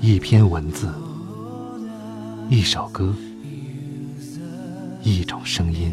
[0.00, 0.88] 一篇文字，
[2.48, 3.12] 一首歌，
[5.02, 5.92] 一种声音，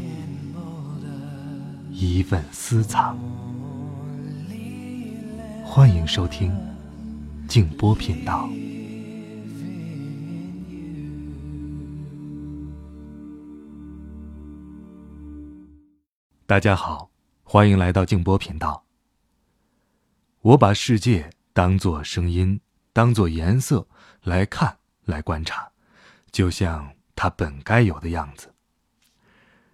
[1.89, 3.17] 一份私藏。
[5.65, 6.55] 欢迎收听
[7.47, 8.47] 静波频道。
[16.45, 17.09] 大家好，
[17.43, 18.83] 欢迎来到静波频道。
[20.41, 22.61] 我把世界当做声音，
[22.93, 23.87] 当做颜色
[24.21, 25.67] 来看，来观察，
[26.31, 28.53] 就像它本该有的样子。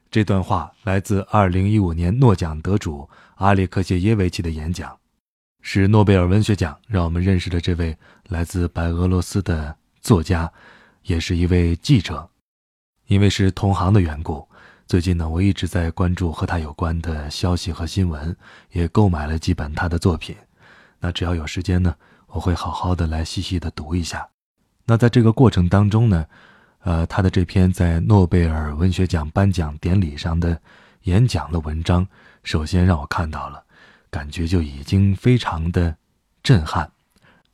[0.09, 4.97] 这段话来自二零一五年诺奖得主阿列克谢耶维奇的演讲，
[5.59, 7.97] 是诺贝尔文学奖让我们认识了这位
[8.29, 10.49] 来自白俄罗斯的作家，
[11.01, 12.29] 也是一位记者。
[13.07, 14.47] 因为是同行的缘故。
[14.87, 18.33] 最近呢，我一直在关注和他有关的消息和新闻，
[18.71, 20.33] 也购买了几本他的作品。
[21.03, 21.93] 那只要有时间呢，
[22.27, 24.25] 我会好好的来细细的读一下。
[24.85, 26.25] 那在这个过程当中呢，
[26.79, 30.57] 呃，他的这篇在诺贝尔文学奖颁奖典礼上的
[31.01, 32.07] 演讲的文章，
[32.45, 33.61] 首先让我看到了，
[34.09, 35.97] 感觉就已经非常的
[36.41, 36.89] 震撼。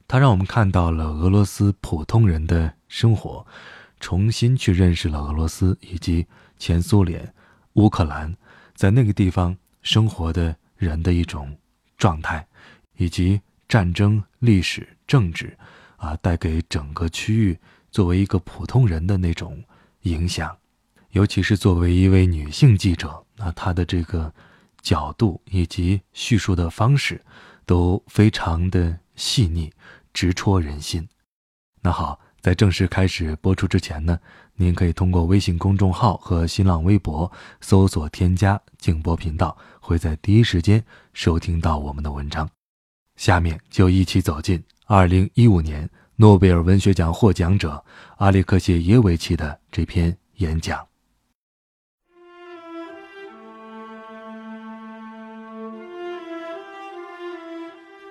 [0.08, 3.44] 他让我们看到了俄罗斯普通人的生活，
[4.00, 6.28] 重新去认识了俄罗斯以及。
[6.62, 7.34] 前苏联、
[7.76, 8.36] 乌克兰，
[8.76, 11.58] 在那个地方生活的人的一种
[11.98, 12.46] 状态，
[12.98, 15.58] 以及战争、历史、政治，
[15.96, 17.58] 啊，带给整个区域
[17.90, 19.64] 作为一个普通人的那种
[20.02, 20.58] 影响，
[21.12, 24.34] 尤其是作为一位女性记者，那她的这个
[24.82, 27.24] 角度以及叙述的方式，
[27.66, 29.72] 都非常的细腻，
[30.12, 31.08] 直戳人心。
[31.82, 32.20] 那好。
[32.42, 34.18] 在正式开始播出之前呢，
[34.56, 42.50] 您可以通过微信公众号和新浪微博搜索添加“静波频道”，会在第一时间收听到我们的文章。
[43.20, 47.84] 下面就一起走进2015年诺贝尔文学奖获奖者
[48.16, 50.88] 阿列克谢耶维奇的这篇演讲。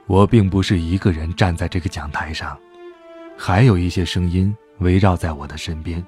[0.07, 2.59] 我并不是一个人站在这个讲台上。
[3.35, 6.05] 还有一些声音围绕在我的身边，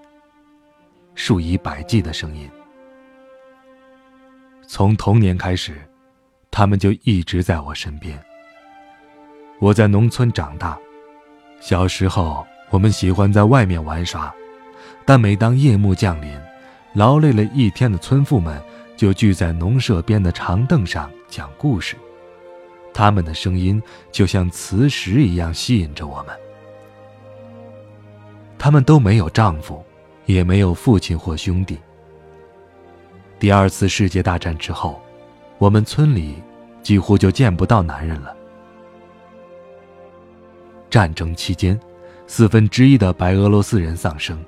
[1.14, 2.46] 数以百计的声音。
[4.68, 5.80] 从童年开始，
[6.50, 8.22] 他们就一直在我身边。
[9.60, 10.76] 我在农村长大，
[11.60, 14.34] 小时候我们喜欢在外面玩耍，
[15.04, 16.34] 但每当夜幕降临，
[16.94, 18.58] 劳累了一天的村妇们
[18.96, 21.94] 就聚在农舍边的长凳上讲故事，
[22.94, 26.34] 他们的声音就像磁石一样吸引着我们。
[28.58, 29.84] 他们都没有丈夫，
[30.24, 31.78] 也没有父亲或兄弟。
[33.38, 35.02] 第二次世界大战之后，
[35.58, 36.42] 我们村里
[36.82, 38.34] 几乎就见不到男人了。
[40.90, 41.78] 战争期间，
[42.26, 44.38] 四分之一的白俄罗斯人丧生，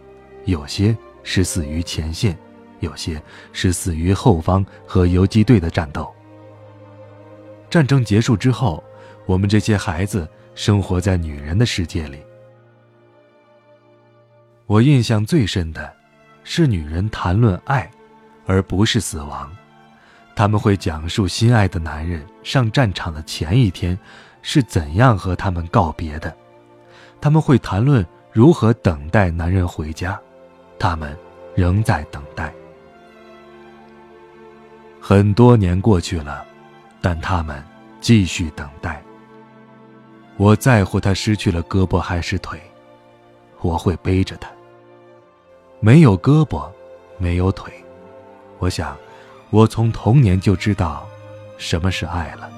[0.44, 2.36] 有些是死于前线，
[2.80, 3.22] 有些
[3.52, 6.12] 是死于后方和游击队的战斗。
[7.70, 8.82] 战争结束之后，
[9.24, 12.18] 我们这些孩子生活在女人的世界里。
[14.66, 15.92] 我印象最深的，
[16.42, 17.88] 是女人谈论爱，
[18.46, 19.50] 而不是死亡。
[20.34, 23.98] 他们会讲述心爱的男人上战场的前一天，
[24.42, 26.36] 是怎样和他们告别的。
[27.20, 30.20] 他们会谈论如何等待男人回家，
[30.78, 31.16] 他们
[31.54, 32.52] 仍在等待。
[35.00, 36.44] 很多年过去了，
[37.00, 37.62] 但他们
[38.00, 39.02] 继续等待。
[40.36, 42.60] 我在乎他失去了胳膊还是腿，
[43.60, 44.48] 我会背着他。
[45.80, 46.70] 没有胳膊，
[47.18, 47.72] 没有腿，
[48.58, 48.96] 我想，
[49.50, 51.06] 我从童年就知道
[51.58, 52.51] 什么是爱了。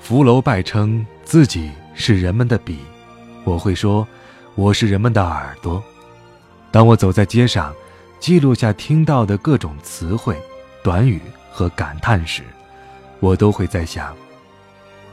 [0.00, 2.78] 福楼拜称自己是人们的笔，
[3.44, 4.06] 我会说
[4.54, 5.80] 我是人们的耳朵。
[6.72, 7.72] 当我走在街上，
[8.18, 10.36] 记录下听到的各种词汇、
[10.82, 11.20] 短语
[11.52, 12.42] 和感叹时，
[13.20, 14.16] 我都会在想，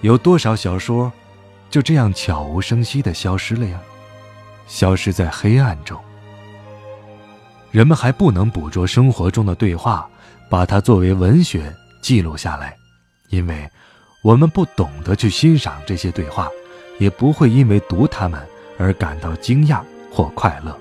[0.02, 1.12] 有多少小说
[1.70, 3.80] 就这样悄无声息地消失了呀？
[4.68, 6.00] 消失在黑暗中。
[7.72, 10.10] 人们还不能捕捉生活中的对话，
[10.50, 12.76] 把它作为文学记录下来，
[13.30, 13.70] 因为
[14.28, 16.50] 我们不懂得去欣赏这些对话，
[17.00, 18.46] 也不会因为读它们
[18.78, 19.82] 而感到惊讶
[20.12, 20.78] 或快乐。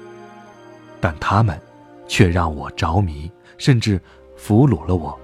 [1.00, 1.56] 但他们
[2.08, 4.02] 却让我着迷，甚至
[4.37, 5.16] 俘虏了我。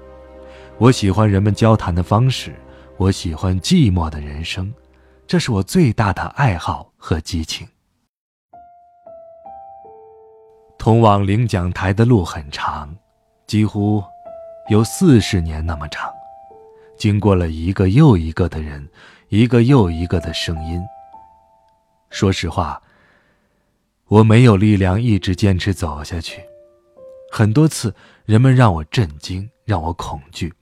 [0.79, 2.55] 我喜欢人们交谈的方式，
[2.97, 4.73] 我喜欢寂寞的人生，
[5.27, 7.67] 这是我最大的爱好和激情。
[10.79, 12.89] 通往领奖台的路很长，
[13.49, 14.01] 几乎
[14.69, 16.09] 有四十年那么长。
[17.03, 18.89] 经过了一个又一个的人，
[19.29, 20.81] 一个又一个的声音。
[22.11, 22.81] 说实话，
[24.07, 26.41] 我没有力量一直坚持走下去。
[27.33, 27.93] 很多次，
[28.25, 30.55] 人们让我震惊，让我恐惧。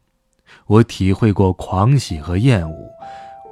[0.64, 2.90] 我体会过狂喜和厌恶，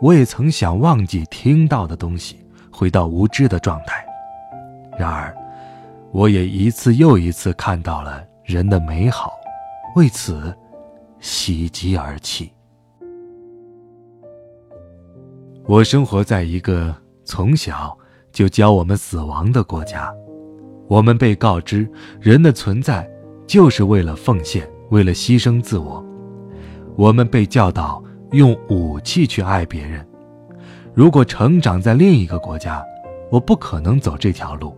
[0.00, 2.42] 我也曾想忘记听到的东西，
[2.72, 4.02] 回到无知的状态。
[4.98, 5.36] 然而，
[6.10, 9.34] 我也一次又一次看到了人的美好，
[9.94, 10.56] 为此
[11.20, 12.50] 喜极而泣。
[15.68, 16.94] 我生活在一个
[17.26, 17.94] 从小
[18.32, 20.10] 就教我们死亡的国家。
[20.88, 21.86] 我们被告知，
[22.18, 23.06] 人的存在
[23.46, 26.02] 就是为了奉献，为了牺牲自我。
[26.96, 30.02] 我们被教导用武器去爱别人。
[30.94, 32.82] 如果成长在另一个国家，
[33.30, 34.74] 我不可能走这条路。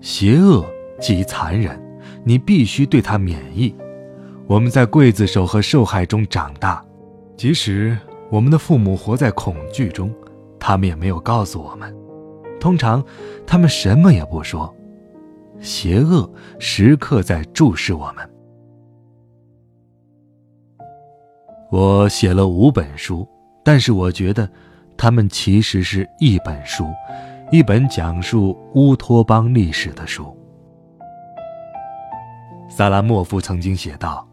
[0.00, 0.64] 邪恶
[0.98, 1.78] 即残忍，
[2.24, 3.74] 你必须对它免疫。
[4.46, 6.82] 我们在刽子手和受害中长大，
[7.36, 7.94] 即使
[8.30, 10.12] 我们的父母活在恐惧中，
[10.58, 11.94] 他们也没有告诉我们。
[12.60, 13.02] 通常，
[13.46, 14.74] 他们什么也不说。
[15.60, 18.30] 邪恶时刻在注视我们。
[21.70, 23.26] 我写了五本书，
[23.64, 24.48] 但是我觉得，
[24.96, 26.86] 他们其实是一本书，
[27.50, 30.36] 一本讲述乌托邦历史的书。
[32.68, 34.26] 萨拉莫夫曾经写道：“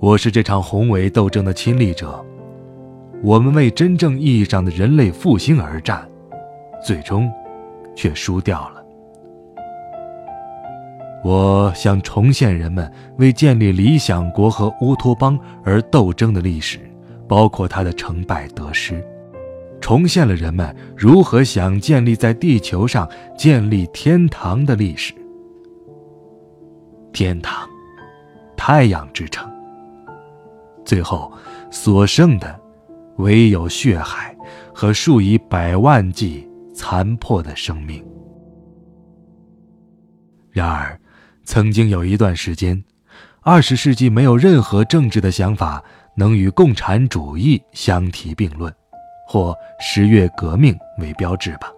[0.00, 2.24] 我是这场宏伟斗争的亲历者，
[3.22, 6.08] 我们为真正意义上的人类复兴而战，
[6.84, 7.30] 最终。”
[7.94, 8.82] 却输掉了。
[11.22, 16.80] 我想重现人们为建立理想国和乌托邦而斗争的历史，
[17.28, 19.04] 包括它的成败得失，
[19.78, 25.12] 重现了人们如何想建立在地球上建立天堂的历史。
[27.12, 27.68] 天堂，
[28.56, 29.46] 太阳之城。
[30.82, 31.30] 最后，
[31.70, 32.58] 所剩的，
[33.22, 34.36] 唯有血海
[34.74, 36.46] 和数以百万计。
[36.74, 38.02] 残破的生命。
[40.50, 40.98] 然而，
[41.44, 42.82] 曾经有一段时间，
[43.42, 45.84] 二十世纪没有任何政治的想法
[46.16, 48.74] 能与共产主义相提并论，
[49.28, 51.70] 或十月革命为标志吧。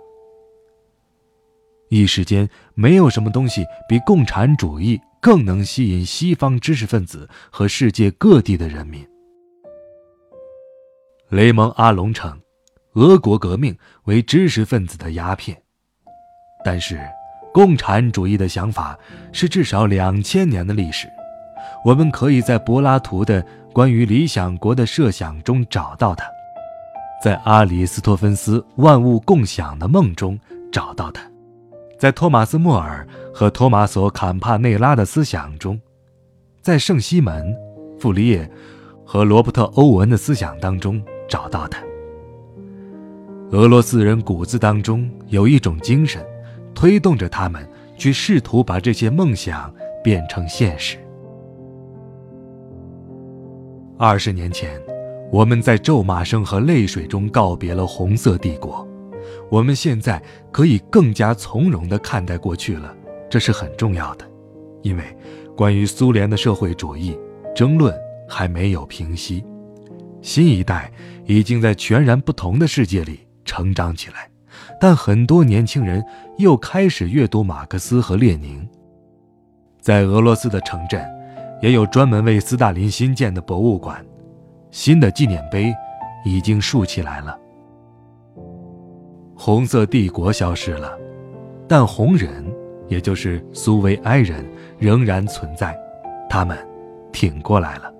[1.91, 9.07] 一时间，没有什么东西比共产主义更能吸引西方知识分子和世界各地的人民。
[11.29, 12.33] 雷蒙·阿隆称。
[12.95, 15.61] 俄国革命为知识分子的鸦片，
[16.65, 17.01] 但是，
[17.53, 18.97] 共产主义的想法
[19.33, 21.09] 是至少两千年的历史。
[21.85, 26.25] 我们可以在柏拉图的关于理想国的设想中找到它，
[27.21, 30.39] 在阿里斯托芬斯万物共享的梦中
[30.71, 31.21] 找到它，
[31.99, 33.05] 在托马斯·莫尔
[33.35, 35.81] 和托马索·坎帕内拉的思想中，
[36.63, 37.53] 在圣西门、
[37.99, 38.49] 傅里叶
[39.05, 41.77] 和罗伯特·欧文的思想当中找到的。
[43.51, 46.25] 俄罗斯人骨子当中有一种精神，
[46.75, 49.73] 推动着他们去试图把这些梦想
[50.03, 50.97] 变成现实。
[53.97, 54.81] 二十年前，
[55.31, 58.87] 我们在咒骂声和泪水中告别了红色帝国，
[59.49, 62.93] 我们现在可以更加从容地看待过去了，
[63.31, 64.25] 这是很重要的，
[64.83, 65.05] 因为
[65.57, 67.17] 关于苏联的社会主义
[67.55, 67.95] 争论
[68.29, 69.45] 还没有平息，
[70.25, 70.91] 新一代
[71.27, 73.21] 已经在全然不同的世界里。
[73.45, 74.31] 成长起来，
[74.81, 76.03] 但很多年轻人
[76.39, 78.67] 又开始阅读马克思和列宁。
[79.83, 81.07] 在俄罗斯的城镇，
[81.61, 84.03] 也有专门为斯大林新建的博物馆，
[84.71, 85.71] 新的纪念碑
[86.25, 87.39] 已经竖起来了。
[89.37, 90.99] 红色帝国消失了，
[91.69, 92.51] 但红人，
[92.89, 94.43] 也就是苏维埃人，
[94.79, 95.79] 仍然存在，
[96.31, 96.59] 他们
[97.13, 97.94] 挺过来了。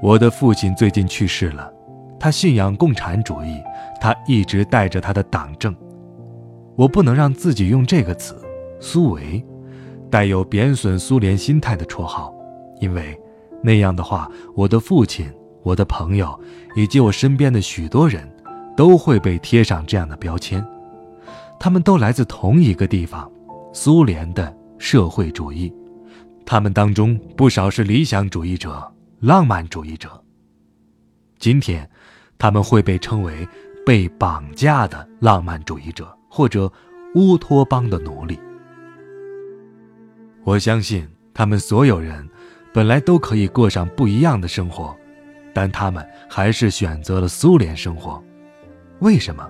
[0.00, 1.72] 我的父亲最近去世了。
[2.20, 3.62] 他信仰共产主义，
[4.00, 5.74] 他一直带着他的党政。
[6.76, 8.40] 我不能让自己用这个词
[8.80, 9.44] “苏维”，
[10.10, 12.32] 带有贬损苏联心态的绰号，
[12.80, 13.18] 因为
[13.62, 15.28] 那样的话，我的父亲、
[15.62, 16.38] 我的朋友
[16.76, 18.28] 以及我身边的许多人，
[18.76, 20.64] 都会被贴上这样的标签。
[21.58, 23.30] 他们都来自同一个地方——
[23.72, 25.72] 苏联的社会主义。
[26.46, 30.22] 他们当中不少是理想主义者、浪漫主义者。
[31.38, 31.88] 今天。
[32.40, 33.44] 他们会被称为
[33.84, 36.72] 被绑架的浪漫主义者，或者
[37.16, 38.38] 乌托邦的奴隶。
[40.44, 42.24] 我相信他们所有人
[42.72, 44.96] 本来都可以过上不一样的生活，
[45.52, 48.22] 但他们还是选择了苏联生活。
[49.00, 49.44] 为什么？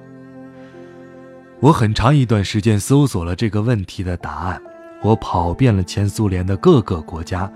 [1.61, 4.63] 我很长一段时间搜索了这个问题的答案。
[5.03, 7.53] 我跑遍了前苏联的各个国家，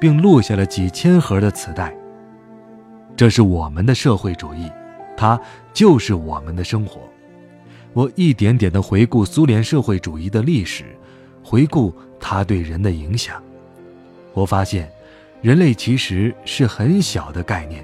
[0.00, 1.94] 并录下了几千盒的磁带。
[3.16, 4.70] 这是我们的社会主义，
[5.16, 5.40] 它
[5.72, 7.00] 就是我们的生活。
[7.92, 10.84] 我一点点地回顾苏联社会主义的历史，
[11.42, 13.42] 回顾它对人的影响。
[14.34, 14.90] 我发现，
[15.40, 17.82] 人类其实是很小的概念，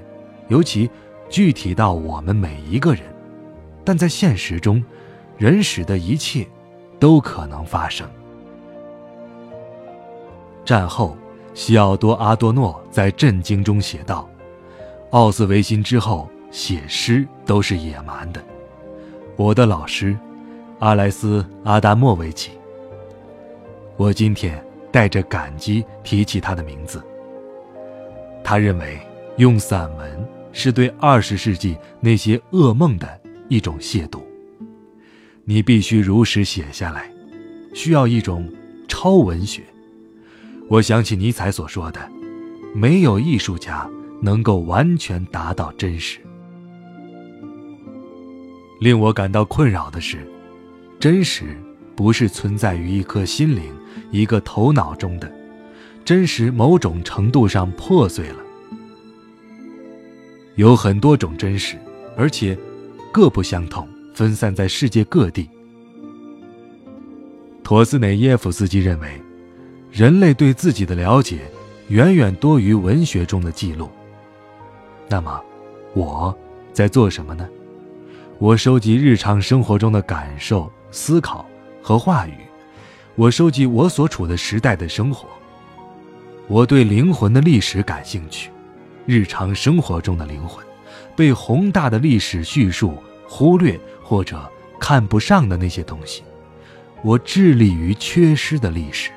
[0.49, 0.87] 尤其
[1.29, 3.01] 具体到我们每一个人。
[3.83, 4.83] 但在现实中，
[5.35, 6.47] 人使的一切
[6.99, 8.07] 都可能发生。
[10.63, 11.17] 战后，
[11.53, 14.27] 西奥多·阿多诺在《震惊》中写道
[15.11, 18.43] ：“奥斯维辛之后，写诗都是野蛮的。”
[19.37, 20.17] 我的老师，
[20.79, 22.51] 阿莱斯·阿达莫维奇。
[23.97, 27.01] 我今天带着感激提起他的名字。
[28.43, 28.99] 他认为
[29.37, 33.07] 用散文是对二十世纪那些噩梦的
[33.47, 34.19] 一种亵渎。
[35.45, 37.11] 你必须如实写下来，
[37.75, 38.51] 需要一种
[38.87, 39.61] 超文学。
[40.69, 41.99] 我想起尼采所说的
[42.73, 43.89] ：“没有艺术家
[44.21, 46.19] 能够完全达到真实。”
[48.81, 50.27] 令我感到困扰的是，
[50.99, 51.55] 真实
[51.95, 53.63] 不是存在于一颗心灵、
[54.11, 55.31] 一个头脑中的，
[56.03, 58.37] 真实某种程度上破碎了。
[60.55, 61.77] 有很多种真实，
[62.17, 62.57] 而且
[63.11, 65.49] 各不相同，分散在世界各地。
[67.63, 69.21] 陀思内耶夫斯基认为，
[69.93, 71.41] 人类对自己的了解
[71.89, 73.91] 远远多于文学中的记录。
[75.07, 75.39] 那么，
[75.93, 76.35] 我
[76.73, 77.47] 在做什么呢？
[78.39, 81.45] 我收集日常生活中的感受、思考
[81.79, 82.33] 和话语，
[83.13, 85.29] 我收集我所处的时代的生活。
[86.47, 88.49] 我对灵魂的历史感兴趣，
[89.05, 90.65] 日常生活中的灵魂，
[91.15, 92.97] 被宏大的历史叙述
[93.27, 94.41] 忽略或者
[94.79, 96.23] 看不上的那些东西，
[97.03, 99.11] 我致力于缺失的历史。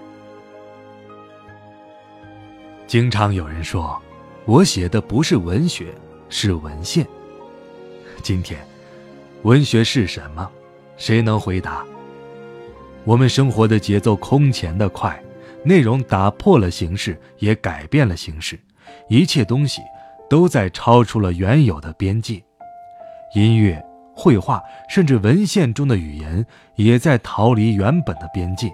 [2.87, 4.01] 经常有人说，
[4.45, 5.93] 我写的不是文学，
[6.29, 7.05] 是文献。
[8.23, 8.59] 今天。
[9.43, 10.49] 文学是什么？
[10.97, 11.85] 谁能回答？
[13.05, 15.21] 我们生活的节奏空前的快，
[15.65, 18.59] 内容打破了形式，也改变了形式，
[19.09, 19.83] 一切东西
[20.29, 22.43] 都在超出了原有的边界。
[23.35, 26.45] 音乐、绘画，甚至文献中的语言，
[26.77, 28.73] 也在逃离原本的边界。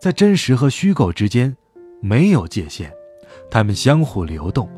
[0.00, 1.56] 在真实和虚构之间，
[2.02, 2.90] 没有界限，
[3.48, 4.68] 它们相互流动。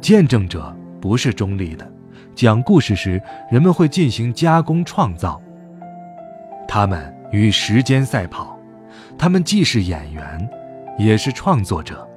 [0.00, 1.90] 见证者不是中立的。
[2.36, 3.20] 讲故事时，
[3.50, 5.42] 人们会进行加工创造。
[6.68, 8.56] 他们与时间赛跑，
[9.18, 10.48] 他们既是演员，
[10.96, 12.08] 也是创作者。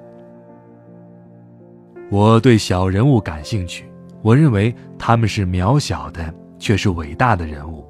[2.11, 3.89] 我对小人物感兴趣，
[4.21, 7.83] 我认为他们是渺小的，却是伟大的人物，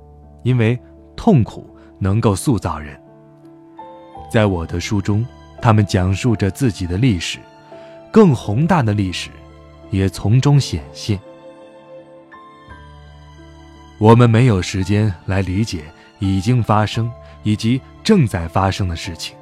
[0.44, 0.80] 因为
[1.18, 2.98] 痛苦能够塑造人。
[4.32, 5.26] 在我的书中，
[5.62, 7.38] 他们讲述着自己的历史，
[8.12, 9.30] 更宏大的历史，
[9.92, 11.20] 也从中显现。
[14.00, 15.84] 我们没有时间来理解
[16.18, 17.10] 已经发生
[17.44, 19.38] 以及正在发生的事情，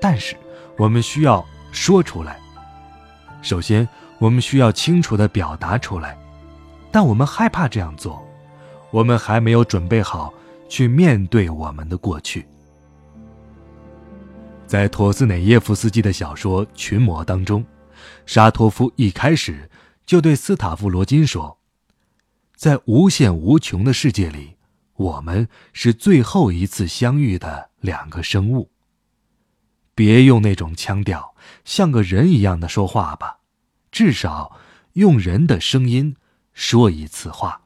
[0.00, 0.34] 但是
[0.78, 2.38] 我们需要说出来。
[3.42, 3.86] 首先，
[4.18, 6.16] 我们需要清楚地表达出来，
[6.90, 8.26] 但我们害怕这样做，
[8.90, 10.32] 我们还没有准备好
[10.68, 12.46] 去面对我们的过去。
[14.70, 17.66] 在陀思内耶夫斯基的小说《群魔》当中，
[18.24, 19.68] 沙托夫一开始
[20.06, 21.58] 就对斯塔夫罗金说。
[22.54, 24.56] 在无限无穷的世界里，
[24.94, 28.70] 我们是最后一次相遇的两个生物。
[29.96, 31.34] 别用那种腔调，
[31.64, 33.38] 像个人一样的说话吧，
[33.90, 34.56] 至少
[34.92, 36.14] 用人的声音
[36.52, 37.60] 说一次话。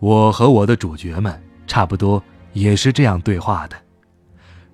[0.00, 3.82] 我和我的主角们差不多也是这样对话的。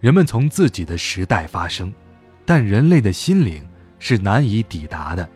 [0.01, 1.93] 人们从自己的时代发生，
[2.45, 3.67] 但人类的心灵
[3.99, 5.29] 是难以抵达的。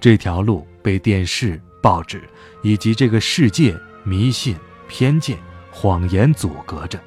[0.00, 0.66] 这条路。
[0.80, 2.22] 被电视、报纸
[2.62, 4.56] 以及这个世界迷信、
[4.88, 5.36] 偏见、
[5.70, 6.98] 谎言阻隔着。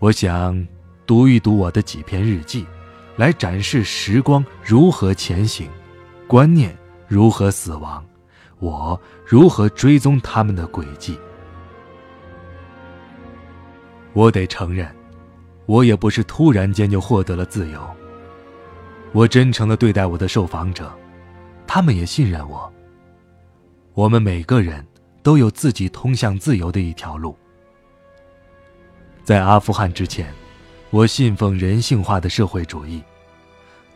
[0.00, 0.66] 我想
[1.06, 2.66] 读一读我的几篇日记，
[3.14, 5.70] 来展示时光如何前行，
[6.26, 6.76] 观念
[7.06, 8.04] 如何死亡，
[8.58, 11.16] 我如何追踪他们的轨迹。
[14.14, 14.92] 我得承认，
[15.66, 17.80] 我也不是突然间就获得了自由。
[19.12, 20.90] 我真诚地对待我的受访者。
[21.66, 22.72] 他们也信任我。
[23.92, 24.86] 我们每个人
[25.22, 27.36] 都有自己通向自由的一条路。
[29.24, 30.32] 在阿富汗之前，
[30.90, 33.02] 我信奉人性化的社会主义。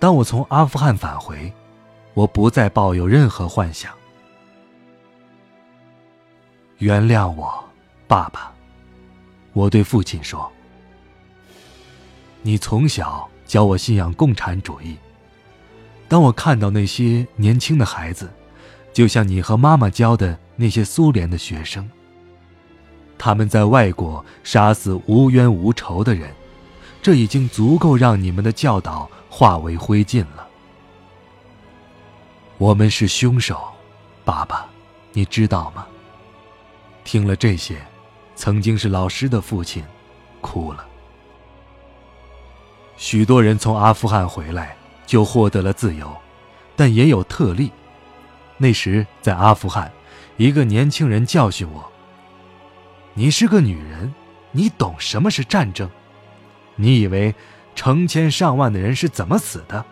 [0.00, 1.52] 当我从阿富汗返回，
[2.12, 3.92] 我不再抱有任何幻想。
[6.78, 7.64] 原谅我，
[8.08, 8.52] 爸爸，
[9.52, 10.50] 我对父亲说。
[12.42, 14.96] 你从小教我信仰共产主义。
[16.08, 18.30] 当我看到那些年轻的孩子，
[18.92, 21.88] 就像你和妈妈教的那些苏联的学生，
[23.18, 26.34] 他们在外国杀死无冤无仇的人，
[27.00, 30.48] 这已经足够让你们的教导化为灰烬了。
[32.58, 33.62] 我们是凶手，
[34.24, 34.66] 爸爸，
[35.12, 35.86] 你知道吗？
[37.04, 37.80] 听了这些，
[38.34, 39.84] 曾经是老师的父亲，
[40.40, 40.86] 哭了。
[43.00, 44.76] 许多人从阿富汗回来
[45.06, 46.14] 就获得了自由，
[46.76, 47.72] 但也有特例。
[48.58, 49.90] 那时在阿富汗，
[50.36, 51.90] 一个年轻人教训我
[53.14, 54.12] ：“你是个女人，
[54.52, 55.88] 你懂什么是战争？
[56.76, 57.34] 你以为
[57.74, 59.82] 成千上万的人是怎么死的？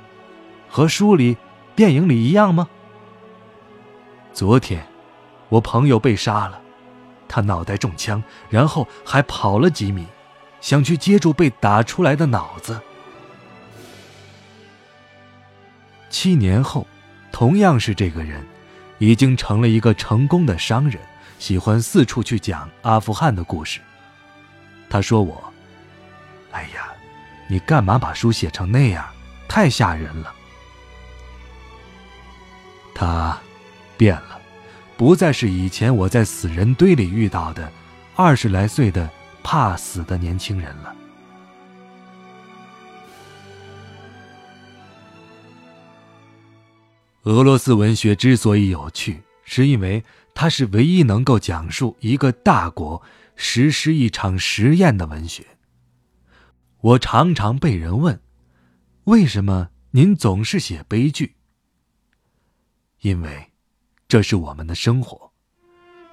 [0.69, 1.39] 和书里、
[1.75, 2.69] 电影里一样吗？”
[4.35, 4.87] 昨天，
[5.49, 6.61] 我朋友被杀了，
[7.27, 10.07] 他脑袋中枪，然后还跑了几米，
[10.61, 12.79] 想去接住被打出来的脑子。
[16.11, 16.87] 七年后，
[17.31, 18.45] 同样是这个人，
[18.99, 21.01] 已经成了一个成功的商人，
[21.39, 23.81] 喜欢四处去讲阿富汗的故事。
[24.91, 25.53] 他说：“我，
[26.51, 26.89] 哎呀，
[27.47, 29.05] 你干嘛把书写成那样？
[29.47, 30.35] 太吓人了。”
[32.95, 33.39] 他
[33.97, 34.41] 变了，
[34.97, 37.71] 不再是以前我在死人堆里遇到的
[38.17, 39.09] 二十来岁的
[39.43, 40.95] 怕死的年轻人了。
[47.29, 50.03] 俄罗斯文学之所以有趣，是因为
[50.35, 53.03] 它是唯一能够讲述一个大国
[53.37, 55.45] 实施一场实验的文学。
[56.81, 58.19] 我常常被人问
[59.05, 61.35] ：“为什么您总是写悲剧？”
[63.03, 63.51] 因为，
[64.09, 65.31] 这是我们的生活。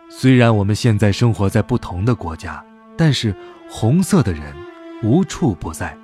[0.10, 2.62] 虽然我们现在生活在不同的国家，
[2.98, 3.34] 但是
[3.70, 4.54] 红色的人
[5.02, 5.98] 无处不在，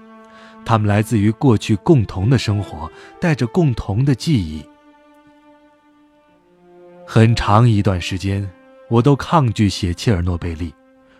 [0.65, 2.89] 他们来自于过去共同的生活，
[3.19, 4.65] 带着共同的记忆。
[7.13, 8.49] 很长一段时间，
[8.87, 10.73] 我都抗拒写切尔诺贝利，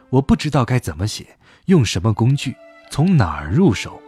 [0.10, 1.25] 我不知道该怎么写，
[1.65, 2.56] 用什么工具，
[2.89, 4.01] 从哪儿入手。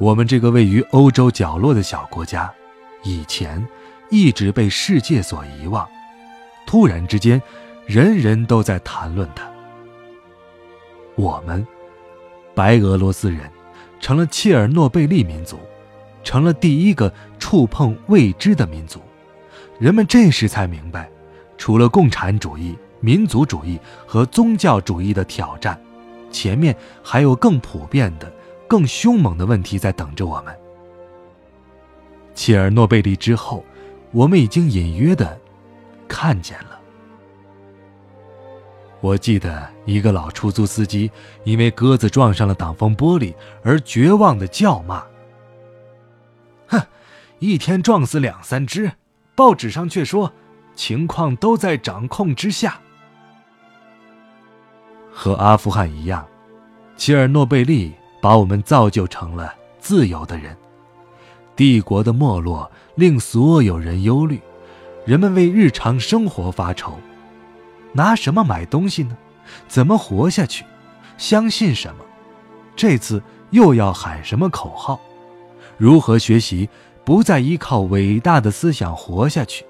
[0.00, 2.52] 我们这个位于欧洲角落的小国家，
[3.04, 3.64] 以前
[4.10, 5.88] 一直被世界所遗忘，
[6.66, 7.40] 突然之间，
[7.86, 9.48] 人人都在谈论它。
[11.14, 11.64] 我们，
[12.52, 13.48] 白俄罗斯人，
[14.00, 15.56] 成了切尔诺贝利民族，
[16.24, 19.00] 成了第一个触碰未知的民族。
[19.78, 21.08] 人们这时才明白，
[21.56, 25.80] 除了共产主义、民族主义和宗教主义的挑战，
[26.30, 28.32] 前面还有更普遍的、
[28.66, 30.52] 更凶猛的问题在等着我们。
[32.34, 33.64] 切尔诺贝利之后，
[34.10, 35.38] 我们已经隐约的
[36.08, 36.80] 看见了。
[39.00, 41.08] 我记得一个老出租司机
[41.44, 45.04] 因为鸽子撞上了挡风玻璃而绝望的叫骂
[46.66, 46.80] ：“哼，
[47.38, 48.90] 一天撞死两三只。”
[49.38, 50.32] 报纸上却说，
[50.74, 52.76] 情况都在掌控之下。
[55.12, 56.26] 和阿富汗一样，
[56.96, 60.56] 切尔诺贝利把我们造就成了自由的人。
[61.54, 64.40] 帝国的没落令所有人忧虑，
[65.06, 66.98] 人们为日常生活发愁：
[67.92, 69.16] 拿什么买东西呢？
[69.68, 70.64] 怎么活下去？
[71.16, 72.04] 相信什么？
[72.74, 75.00] 这次又要喊什么口号？
[75.76, 76.68] 如何学习？
[77.08, 79.64] 不再依靠伟大的思想活下去。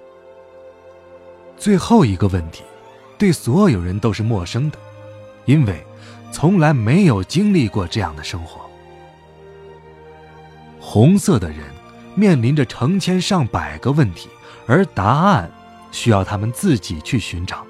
[1.57, 2.65] 最后一个问题，
[3.17, 4.79] 对所有人都是陌生的，
[5.45, 5.87] 因为
[6.33, 8.63] 从来没有经历过这样的生活。
[10.81, 11.59] 红色的人
[12.17, 14.29] 面临着成千上百个问题，
[14.67, 15.49] 而答案
[15.93, 17.65] 需要他们自己去寻找。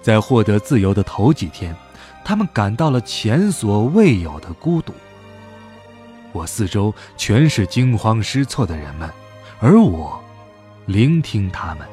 [0.00, 1.74] 在获得自由的头几天，
[2.24, 4.92] 他们感到了前所未有的孤独。
[6.32, 9.10] 我四周全是惊慌失措的人们，
[9.60, 10.22] 而我
[10.86, 11.86] 聆听他们。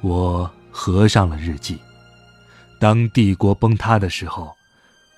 [0.00, 1.78] 我合上了日记。
[2.80, 4.56] 当帝国崩塌的时候，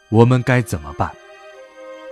[0.09, 1.11] 我们该怎么办？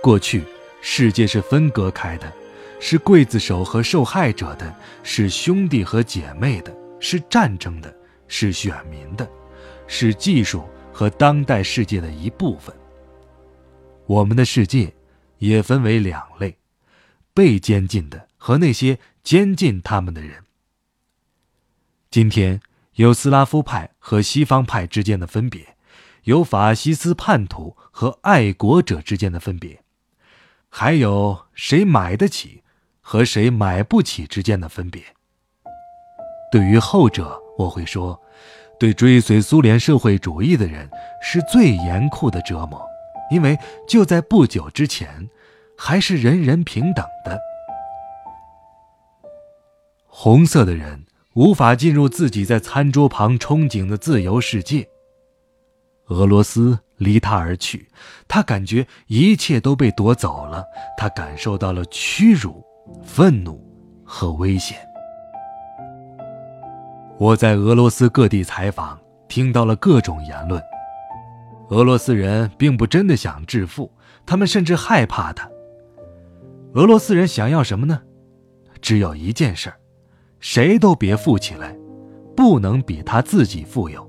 [0.01, 0.43] 过去，
[0.81, 2.31] 世界是分隔开的，
[2.79, 7.93] 是刽子手和受害者的，是兄弟和姐妹的，是战争的，
[8.27, 9.29] 是选民的，
[9.87, 12.73] 是技术和当代世界的一部分。
[14.11, 14.93] 我们的世界
[15.37, 16.57] 也分为两类：
[17.33, 20.43] 被监禁的和那些监禁他们的人。
[22.09, 22.59] 今天
[22.95, 25.77] 有斯拉夫派和西方派之间的分别，
[26.23, 29.81] 有法西斯叛徒和爱国者之间的分别，
[30.67, 32.63] 还有谁买得起
[32.99, 35.01] 和谁买不起之间的分别。
[36.51, 38.21] 对于后者，我会说，
[38.77, 40.89] 对追随苏联社会主义的人
[41.21, 42.90] 是最严酷的折磨。
[43.31, 45.29] 因为就在不久之前，
[45.77, 47.39] 还是人人平等的。
[50.05, 54.87] 红色的人无法进入自己在餐桌旁憧憬的自由世界。
[56.07, 57.87] 俄罗斯离他而去，
[58.27, 60.65] 他感觉一切都被夺走了，
[60.97, 62.61] 他感受到了屈辱、
[63.01, 63.65] 愤怒
[64.03, 64.77] 和危险。
[67.17, 70.61] 我在俄罗斯各地采访，听到了各种言论。
[71.71, 73.89] 俄罗斯人并不真的想致富，
[74.25, 75.49] 他们甚至害怕他。
[76.73, 78.01] 俄罗斯人想要什么呢？
[78.81, 79.75] 只有一件事儿：
[80.41, 81.73] 谁都别富起来，
[82.35, 84.05] 不能比他自己富有。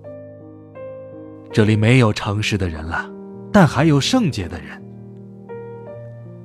[1.53, 3.09] 这里没有诚实的人了，
[3.53, 4.83] 但还有圣洁的人。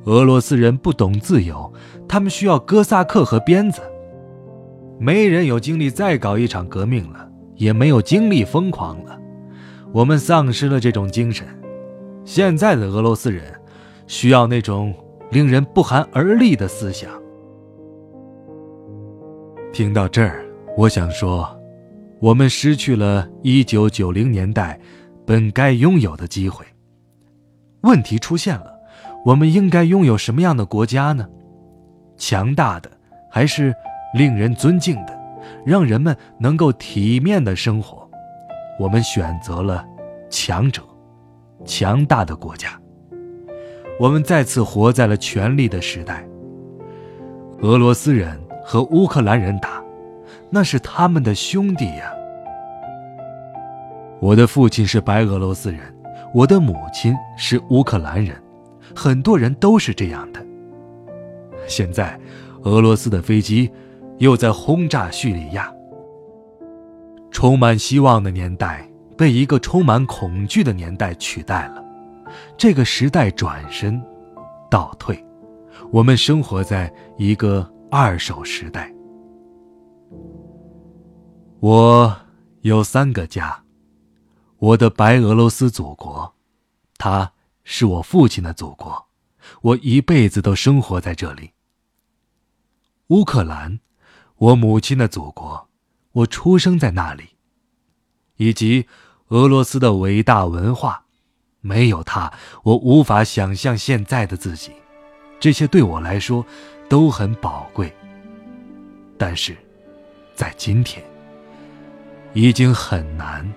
[0.03, 1.73] 俄罗斯人不懂自由，
[2.07, 3.81] 他们需要哥萨克和鞭子。
[4.99, 9.19] 没人有精力再搞一场革命了，也没有精力疯狂了。
[9.97, 11.47] 我们丧失了这种精神。
[12.23, 13.41] 现在的俄罗斯人
[14.05, 14.93] 需要那种
[15.31, 17.09] 令人不寒而栗的思想。
[19.73, 20.45] 听到这儿，
[20.77, 21.49] 我想说，
[22.19, 24.79] 我们失去了1990年代
[25.25, 26.63] 本该拥有的机会。
[27.81, 28.71] 问题出现了，
[29.25, 31.27] 我们应该拥有什么样的国家呢？
[32.17, 32.91] 强大的，
[33.31, 33.73] 还是？
[34.13, 35.19] 令人尊敬的，
[35.65, 37.96] 让人们能够体面的生活，
[38.79, 39.85] 我们选择了
[40.29, 40.81] 强者、
[41.65, 42.69] 强大的国家。
[43.99, 46.27] 我们再次活在了权力的时代。
[47.61, 49.83] 俄罗斯人和乌克兰人打，
[50.49, 52.13] 那是他们的兄弟呀。
[54.19, 55.81] 我的父亲是白俄罗斯人，
[56.33, 58.35] 我的母亲是乌克兰人，
[58.95, 60.45] 很多人都是这样的。
[61.67, 62.19] 现在，
[62.63, 63.71] 俄罗斯的飞机。
[64.19, 65.71] 又在轰炸叙利亚。
[67.37, 71.85] 充满希望的年代被一个充满恐惧的年代取代了，
[72.57, 74.03] 这个时代转身，
[74.71, 75.23] 倒退，
[75.91, 78.91] 我们生活在一个二手时代。
[81.59, 82.17] 我
[82.61, 83.63] 有三个家，
[84.57, 86.33] 我的白俄罗斯祖国，
[86.97, 87.31] 它
[87.63, 89.05] 是我父亲的祖国，
[89.61, 91.51] 我一辈子都生活在这里。
[93.09, 93.79] 乌克兰。
[94.37, 95.66] 我母亲的祖国，
[96.17, 97.29] 我出生在那里，
[98.37, 98.87] 以及
[99.27, 101.03] 俄罗斯的伟大文化，
[101.61, 104.71] 没有它，我无法想象现在的自己。
[105.39, 106.43] 这些对我来说
[106.89, 107.93] 都很宝贵，
[109.15, 109.55] 但是，
[110.33, 111.05] 在今天，
[112.33, 113.47] 已经很难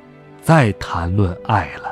[0.42, 1.89] 再谈论爱了。